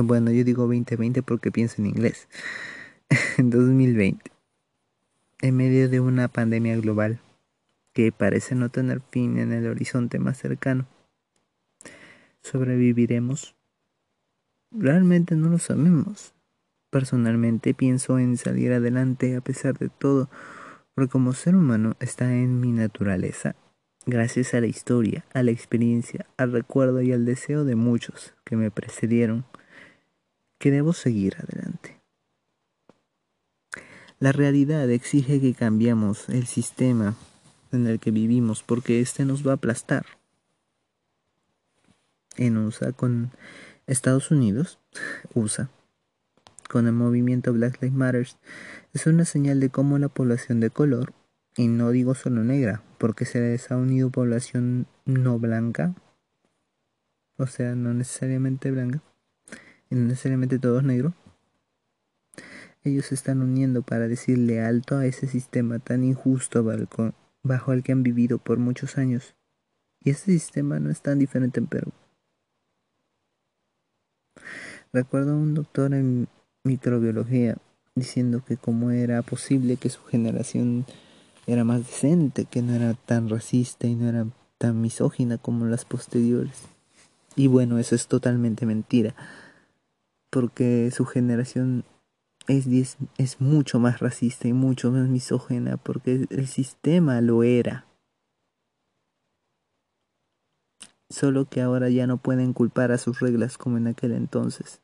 bueno, 0.03 0.31
yo 0.31 0.43
digo 0.43 0.63
2020 0.63 1.23
porque 1.23 1.51
pienso 1.51 1.81
en 1.81 1.87
inglés. 1.87 2.27
En 3.37 3.49
2020 3.49 4.31
en 5.41 5.57
medio 5.57 5.89
de 5.89 5.99
una 5.99 6.27
pandemia 6.27 6.77
global 6.77 7.19
que 7.93 8.11
parece 8.11 8.55
no 8.55 8.69
tener 8.69 9.01
fin 9.01 9.37
en 9.37 9.51
el 9.51 9.67
horizonte 9.67 10.19
más 10.19 10.37
cercano. 10.37 10.85
¿Sobreviviremos? 12.41 13.55
Realmente 14.71 15.35
no 15.35 15.49
lo 15.49 15.57
sabemos. 15.57 16.33
Personalmente 16.89 17.73
pienso 17.73 18.19
en 18.19 18.37
salir 18.37 18.71
adelante 18.71 19.35
a 19.35 19.41
pesar 19.41 19.77
de 19.77 19.89
todo, 19.89 20.29
porque 20.93 21.11
como 21.11 21.33
ser 21.33 21.55
humano 21.55 21.95
está 21.99 22.33
en 22.33 22.59
mi 22.59 22.71
naturaleza, 22.71 23.55
gracias 24.05 24.53
a 24.53 24.61
la 24.61 24.67
historia, 24.67 25.25
a 25.33 25.43
la 25.43 25.51
experiencia, 25.51 26.25
al 26.37 26.51
recuerdo 26.51 27.01
y 27.01 27.13
al 27.13 27.25
deseo 27.25 27.65
de 27.65 27.75
muchos 27.75 28.33
que 28.43 28.55
me 28.55 28.71
precedieron, 28.71 29.45
que 30.57 30.71
debo 30.71 30.93
seguir 30.93 31.37
adelante. 31.37 32.00
La 34.21 34.31
realidad 34.31 34.87
exige 34.91 35.41
que 35.41 35.55
cambiemos 35.55 36.29
el 36.29 36.45
sistema 36.45 37.15
en 37.71 37.87
el 37.87 37.99
que 37.99 38.11
vivimos 38.11 38.61
porque 38.61 39.01
este 39.01 39.25
nos 39.25 39.45
va 39.45 39.53
a 39.53 39.55
aplastar. 39.55 40.05
En 42.37 42.55
USA 42.55 42.91
con 42.91 43.31
Estados 43.87 44.29
Unidos, 44.29 44.77
USA, 45.33 45.71
con 46.69 46.85
el 46.85 46.93
movimiento 46.93 47.51
Black 47.51 47.81
Lives 47.81 47.97
Matter, 47.97 48.27
es 48.93 49.07
una 49.07 49.25
señal 49.25 49.59
de 49.59 49.71
cómo 49.71 49.97
la 49.97 50.07
población 50.07 50.59
de 50.59 50.69
color, 50.69 51.13
y 51.57 51.67
no 51.67 51.89
digo 51.89 52.13
solo 52.13 52.43
negra, 52.43 52.83
porque 52.99 53.25
se 53.25 53.59
ha 53.71 53.75
unido 53.75 54.11
población 54.11 54.85
no 55.05 55.39
blanca, 55.39 55.95
o 57.37 57.47
sea, 57.47 57.73
no 57.73 57.91
necesariamente 57.95 58.69
blanca, 58.69 59.01
y 59.89 59.95
no 59.95 60.05
necesariamente 60.05 60.59
todos 60.59 60.83
negros, 60.83 61.15
ellos 62.83 63.07
se 63.07 63.15
están 63.15 63.41
uniendo 63.41 63.81
para 63.81 64.07
decirle 64.07 64.61
alto 64.61 64.97
a 64.97 65.05
ese 65.05 65.27
sistema 65.27 65.79
tan 65.79 66.03
injusto 66.03 66.63
bajo 67.43 67.73
el 67.73 67.83
que 67.83 67.91
han 67.91 68.03
vivido 68.03 68.37
por 68.37 68.57
muchos 68.57 68.97
años. 68.97 69.35
Y 70.03 70.09
ese 70.11 70.31
sistema 70.31 70.79
no 70.79 70.89
es 70.89 71.01
tan 71.01 71.19
diferente 71.19 71.59
en 71.59 71.67
Perú. 71.67 71.91
Recuerdo 74.91 75.33
a 75.33 75.37
un 75.37 75.53
doctor 75.53 75.93
en 75.93 76.27
microbiología 76.63 77.57
diciendo 77.95 78.43
que 78.45 78.57
cómo 78.57 78.91
era 78.91 79.21
posible 79.21 79.77
que 79.77 79.89
su 79.89 80.03
generación 80.03 80.85
era 81.45 81.63
más 81.63 81.85
decente, 81.85 82.45
que 82.45 82.61
no 82.61 82.73
era 82.73 82.93
tan 82.93 83.29
racista 83.29 83.87
y 83.87 83.95
no 83.95 84.09
era 84.09 84.25
tan 84.57 84.81
misógina 84.81 85.37
como 85.37 85.65
las 85.65 85.85
posteriores. 85.85 86.63
Y 87.35 87.47
bueno, 87.47 87.79
eso 87.79 87.95
es 87.95 88.07
totalmente 88.07 88.65
mentira, 88.65 89.15
porque 90.29 90.91
su 90.91 91.05
generación 91.05 91.85
es, 92.47 92.97
es 93.17 93.41
mucho 93.41 93.79
más 93.79 93.99
racista 93.99 94.47
y 94.47 94.53
mucho 94.53 94.91
más 94.91 95.07
misógena 95.07 95.77
porque 95.77 96.27
el 96.29 96.47
sistema 96.47 97.21
lo 97.21 97.43
era. 97.43 97.85
Solo 101.09 101.45
que 101.45 101.61
ahora 101.61 101.89
ya 101.89 102.07
no 102.07 102.17
pueden 102.17 102.53
culpar 102.53 102.91
a 102.91 102.97
sus 102.97 103.19
reglas 103.19 103.57
como 103.57 103.77
en 103.77 103.87
aquel 103.87 104.13
entonces. 104.13 104.81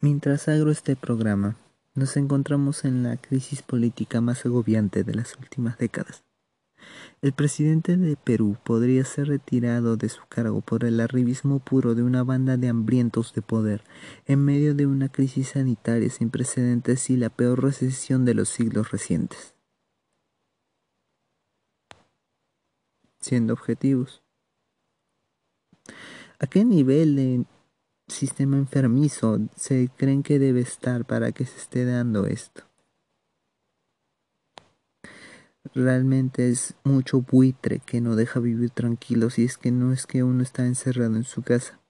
Mientras 0.00 0.48
agro 0.48 0.70
este 0.70 0.96
programa, 0.96 1.56
nos 1.94 2.16
encontramos 2.18 2.84
en 2.84 3.04
la 3.04 3.16
crisis 3.16 3.62
política 3.62 4.20
más 4.20 4.44
agobiante 4.44 5.04
de 5.04 5.14
las 5.14 5.34
últimas 5.38 5.78
décadas. 5.78 6.24
El 7.22 7.32
presidente 7.32 7.96
de 7.96 8.16
Perú 8.16 8.56
podría 8.64 9.04
ser 9.04 9.28
retirado 9.28 9.96
de 9.96 10.08
su 10.08 10.22
cargo 10.28 10.60
por 10.60 10.84
el 10.84 11.00
arribismo 11.00 11.58
puro 11.58 11.94
de 11.94 12.02
una 12.02 12.22
banda 12.22 12.56
de 12.56 12.68
hambrientos 12.68 13.32
de 13.34 13.42
poder, 13.42 13.82
en 14.26 14.44
medio 14.44 14.74
de 14.74 14.86
una 14.86 15.08
crisis 15.08 15.48
sanitaria 15.50 16.10
sin 16.10 16.30
precedentes 16.30 17.10
y 17.10 17.16
la 17.16 17.30
peor 17.30 17.62
recesión 17.62 18.24
de 18.24 18.34
los 18.34 18.48
siglos 18.48 18.90
recientes. 18.90 19.54
Siendo 23.20 23.54
objetivos. 23.54 24.22
¿A 26.38 26.46
qué 26.46 26.64
nivel 26.64 27.16
de 27.16 27.44
sistema 28.06 28.58
enfermizo 28.58 29.38
se 29.56 29.88
creen 29.96 30.22
que 30.22 30.38
debe 30.38 30.60
estar 30.60 31.06
para 31.06 31.32
que 31.32 31.46
se 31.46 31.56
esté 31.58 31.84
dando 31.84 32.26
esto? 32.26 32.64
Realmente 35.72 36.50
es 36.50 36.74
mucho 36.84 37.22
buitre 37.22 37.80
que 37.80 38.00
no 38.00 38.16
deja 38.16 38.40
vivir 38.40 38.70
tranquilo 38.70 39.30
si 39.30 39.44
es 39.44 39.56
que 39.56 39.70
no 39.70 39.92
es 39.92 40.06
que 40.06 40.22
uno 40.22 40.42
está 40.42 40.66
encerrado 40.66 41.16
en 41.16 41.24
su 41.24 41.42
casa, 41.42 41.80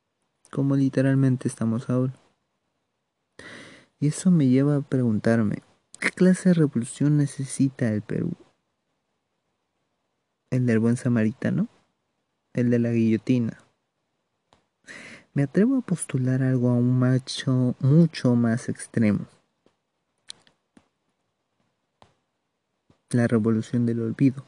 como 0.51 0.77
literalmente 0.77 1.49
estamos 1.49 1.91
ahora. 1.91 2.15
Y 3.99 4.09
eso 4.09 4.31
me 4.31 4.49
lleva 4.49 4.77
a 4.77 4.83
preguntarme, 4.83 5.63
¿qué 5.99 6.11
clase 6.11 6.51
de 6.51 6.55
revolución 6.55 7.17
necesita 7.17 7.93
el 7.93 8.03
Perú? 8.03 8.33
¿El 10.51 10.67
del 10.67 10.79
buen 10.79 10.97
samaritano? 10.97 11.69
¿El 12.53 12.71
de 12.71 12.79
la 12.79 12.93
guillotina? 12.93 13.59
Me 15.33 15.43
atrevo 15.43 15.79
a 15.79 15.81
postular 15.81 16.45
algo 16.45 16.69
aún 16.69 16.97
macho, 16.97 17.75
mucho 17.81 18.37
más 18.37 18.69
extremo. 18.69 19.27
La 23.11 23.27
revolución 23.27 23.87
del 23.87 24.01
olvido. 24.01 24.45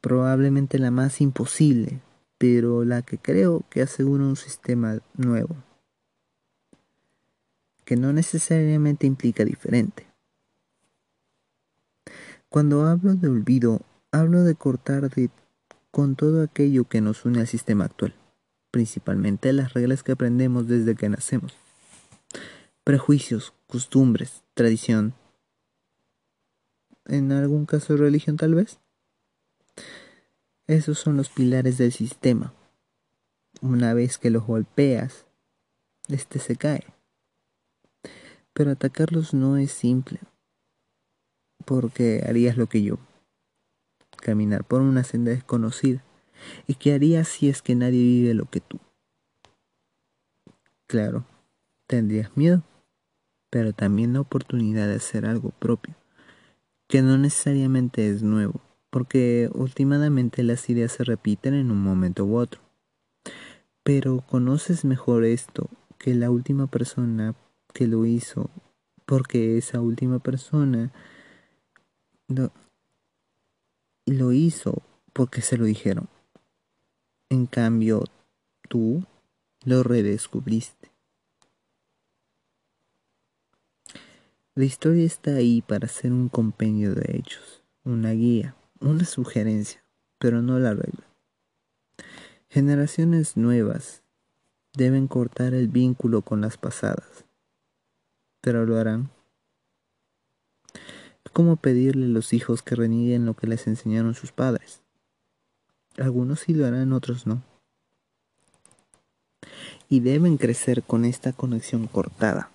Probablemente 0.00 0.78
la 0.78 0.90
más 0.90 1.20
imposible, 1.20 2.00
pero 2.38 2.84
la 2.84 3.02
que 3.02 3.18
creo 3.18 3.62
que 3.70 3.82
asegura 3.82 4.24
un 4.24 4.36
sistema 4.36 4.98
nuevo, 5.16 5.56
que 7.84 7.96
no 7.96 8.12
necesariamente 8.12 9.06
implica 9.06 9.44
diferente. 9.44 10.06
Cuando 12.48 12.86
hablo 12.86 13.14
de 13.14 13.28
olvido, 13.28 13.80
hablo 14.10 14.42
de 14.42 14.54
cortar 14.54 15.08
de, 15.08 15.30
con 15.90 16.16
todo 16.16 16.42
aquello 16.42 16.84
que 16.84 17.00
nos 17.00 17.24
une 17.24 17.40
al 17.40 17.46
sistema 17.46 17.84
actual, 17.84 18.14
principalmente 18.70 19.52
las 19.52 19.72
reglas 19.72 20.02
que 20.02 20.12
aprendemos 20.12 20.66
desde 20.66 20.94
que 20.94 21.08
nacemos. 21.08 21.56
Prejuicios, 22.84 23.54
costumbres, 23.68 24.42
tradición, 24.54 25.14
en 27.06 27.32
algún 27.32 27.66
caso 27.66 27.96
religión 27.96 28.36
tal 28.36 28.54
vez. 28.54 28.78
Esos 30.66 30.98
son 30.98 31.16
los 31.16 31.28
pilares 31.28 31.78
del 31.78 31.92
sistema. 31.92 32.54
Una 33.60 33.94
vez 33.94 34.18
que 34.18 34.30
los 34.30 34.44
golpeas, 34.46 35.26
este 36.08 36.38
se 36.38 36.56
cae. 36.56 36.84
Pero 38.52 38.70
atacarlos 38.70 39.34
no 39.34 39.56
es 39.56 39.72
simple, 39.72 40.20
porque 41.64 42.24
harías 42.26 42.56
lo 42.56 42.66
que 42.68 42.82
yo, 42.82 42.98
caminar 44.18 44.64
por 44.64 44.82
una 44.82 45.04
senda 45.04 45.30
desconocida. 45.30 46.04
¿Y 46.66 46.74
qué 46.74 46.94
harías 46.94 47.28
si 47.28 47.48
es 47.48 47.62
que 47.62 47.74
nadie 47.74 47.98
vive 47.98 48.34
lo 48.34 48.46
que 48.46 48.60
tú? 48.60 48.78
Claro, 50.86 51.24
tendrías 51.86 52.36
miedo, 52.36 52.62
pero 53.48 53.72
también 53.72 54.12
la 54.12 54.20
oportunidad 54.20 54.88
de 54.88 54.96
hacer 54.96 55.24
algo 55.24 55.50
propio 55.50 55.94
que 56.92 57.00
no 57.00 57.16
necesariamente 57.16 58.10
es 58.10 58.22
nuevo, 58.22 58.60
porque 58.90 59.48
últimamente 59.54 60.42
las 60.42 60.68
ideas 60.68 60.92
se 60.92 61.04
repiten 61.04 61.54
en 61.54 61.70
un 61.70 61.80
momento 61.80 62.26
u 62.26 62.36
otro. 62.36 62.60
Pero 63.82 64.20
conoces 64.28 64.84
mejor 64.84 65.24
esto 65.24 65.70
que 65.96 66.14
la 66.14 66.30
última 66.30 66.66
persona 66.66 67.34
que 67.72 67.86
lo 67.86 68.04
hizo, 68.04 68.50
porque 69.06 69.56
esa 69.56 69.80
última 69.80 70.18
persona 70.18 70.92
lo, 72.28 72.52
lo 74.04 74.32
hizo 74.34 74.82
porque 75.14 75.40
se 75.40 75.56
lo 75.56 75.64
dijeron. 75.64 76.10
En 77.30 77.46
cambio, 77.46 78.04
tú 78.68 79.02
lo 79.64 79.82
redescubriste. 79.82 80.81
La 84.54 84.66
historia 84.66 85.06
está 85.06 85.36
ahí 85.36 85.62
para 85.62 85.88
ser 85.88 86.12
un 86.12 86.28
compendio 86.28 86.94
de 86.94 87.16
hechos, 87.16 87.64
una 87.84 88.10
guía, 88.10 88.54
una 88.80 89.06
sugerencia, 89.06 89.82
pero 90.18 90.42
no 90.42 90.58
la 90.58 90.74
regla. 90.74 91.06
Generaciones 92.50 93.38
nuevas 93.38 94.02
deben 94.74 95.08
cortar 95.08 95.54
el 95.54 95.68
vínculo 95.68 96.20
con 96.20 96.42
las 96.42 96.58
pasadas, 96.58 97.24
pero 98.42 98.66
lo 98.66 98.76
harán. 98.76 99.08
Es 101.24 101.32
como 101.32 101.56
pedirle 101.56 102.04
a 102.04 102.10
los 102.10 102.34
hijos 102.34 102.60
que 102.60 102.74
renieguen 102.74 103.24
lo 103.24 103.32
que 103.32 103.46
les 103.46 103.66
enseñaron 103.66 104.12
sus 104.12 104.32
padres. 104.32 104.82
Algunos 105.96 106.40
sí 106.40 106.52
lo 106.52 106.66
harán, 106.66 106.92
otros 106.92 107.26
no. 107.26 107.42
Y 109.88 110.00
deben 110.00 110.36
crecer 110.36 110.82
con 110.82 111.06
esta 111.06 111.32
conexión 111.32 111.86
cortada. 111.86 112.51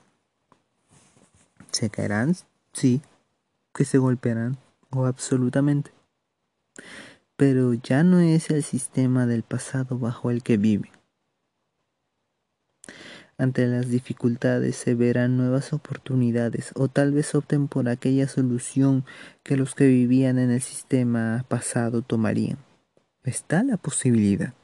¿Se 1.78 1.92
caerán? 1.92 2.34
Sí. 2.74 3.04
¿Que 3.72 3.86
se 3.86 4.00
golpearán? 4.00 4.58
O 4.90 5.06
absolutamente. 5.06 5.92
Pero 7.36 7.76
ya 7.76 8.04
no 8.04 8.20
es 8.20 8.50
el 8.50 8.63
sistema 8.63 9.28
del 9.28 9.44
pasado 9.44 10.00
bajo 10.00 10.32
el 10.32 10.42
que 10.42 10.58
vive. 10.58 10.92
Ante 13.38 13.68
las 13.68 13.90
dificultades 13.90 14.76
se 14.76 14.96
verán 14.96 15.38
nuevas 15.38 15.72
oportunidades 15.72 16.72
o 16.74 16.88
tal 16.88 17.12
vez 17.12 17.36
opten 17.36 17.68
por 17.68 17.90
aquella 17.90 18.28
solución 18.28 19.06
que 19.44 19.56
los 19.56 19.76
que 19.76 19.86
vivían 19.86 20.40
en 20.40 20.50
el 20.50 20.63
sistema 20.63 21.46
pasado 21.48 22.02
tomarían. 22.02 22.58
Está 23.22 23.62
la 23.62 23.78
posibilidad. 23.78 24.56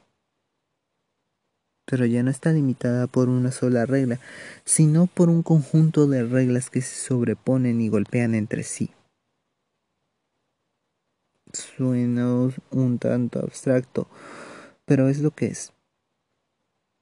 Pero 1.85 2.05
ya 2.05 2.23
no 2.23 2.31
está 2.31 2.51
limitada 2.51 3.07
por 3.07 3.29
una 3.29 3.51
sola 3.51 3.85
regla, 3.85 4.19
sino 4.63 5.07
por 5.07 5.29
un 5.29 5.43
conjunto 5.43 6.07
de 6.07 6.23
reglas 6.23 6.69
que 6.69 6.81
se 6.81 6.95
sobreponen 6.95 7.81
y 7.81 7.89
golpean 7.89 8.35
entre 8.35 8.63
sí. 8.63 8.91
Suena 11.51 12.49
un 12.71 12.99
tanto 12.99 13.39
abstracto, 13.39 14.07
pero 14.85 15.09
es 15.09 15.19
lo 15.19 15.31
que 15.31 15.47
es 15.47 15.73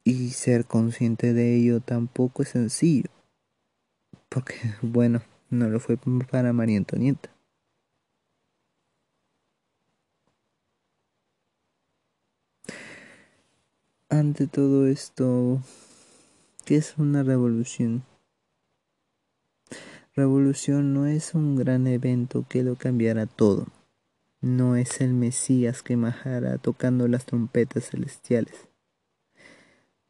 y 0.04 0.32
ser 0.32 0.66
consciente 0.66 1.34
de 1.34 1.56
ello 1.56 1.80
tampoco 1.80 2.44
es 2.44 2.50
sencillo. 2.50 3.10
Porque, 4.30 4.56
bueno, 4.82 5.22
no 5.50 5.70
lo 5.70 5.80
fue 5.80 5.98
para 6.30 6.54
María 6.54 6.78
Antonieta. 6.78 7.30
Ante 14.14 14.46
todo 14.46 14.88
esto, 14.88 15.62
¿qué 16.66 16.76
es 16.76 16.98
una 16.98 17.24
revolución? 17.24 18.04
Revolución 20.14 20.94
no 20.94 21.08
es 21.08 21.34
un 21.34 21.56
gran 21.56 21.88
evento 21.88 22.46
que 22.50 22.62
lo 22.62 22.76
cambiará 22.76 23.26
todo. 23.26 23.68
No 24.42 24.76
es 24.76 25.00
el 25.00 25.14
Mesías 25.14 25.82
que 25.82 25.96
majará 25.96 26.58
tocando 26.58 27.08
las 27.08 27.26
trompetas 27.26 27.92
celestiales 27.92 28.68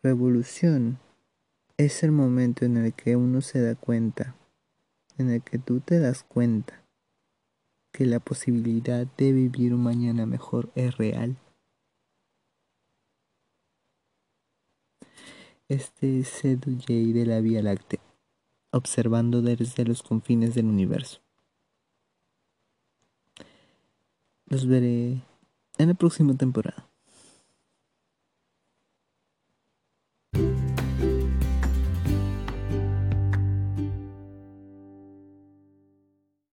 Revolución 0.01 0.97
es 1.77 2.01
el 2.01 2.11
momento 2.11 2.65
en 2.65 2.77
el 2.77 2.93
que 2.93 3.15
uno 3.15 3.41
se 3.41 3.61
da 3.61 3.75
cuenta, 3.75 4.35
en 5.19 5.29
el 5.29 5.43
que 5.43 5.59
tú 5.59 5.79
te 5.79 5.99
das 5.99 6.23
cuenta 6.23 6.73
que 7.91 8.07
la 8.07 8.19
posibilidad 8.19 9.05
de 9.15 9.31
vivir 9.31 9.75
un 9.75 9.83
mañana 9.83 10.25
mejor 10.25 10.71
es 10.73 10.97
real. 10.97 11.37
Este 15.71 16.25
J 16.25 16.69
de 16.85 17.25
la 17.25 17.39
Vía 17.39 17.63
Láctea, 17.63 18.01
observando 18.71 19.41
desde 19.41 19.85
los 19.85 20.03
confines 20.03 20.53
del 20.53 20.65
universo. 20.65 21.21
Los 24.47 24.67
veré 24.67 25.21
en 25.77 25.87
la 25.87 25.93
próxima 25.93 26.35
temporada. 26.35 26.90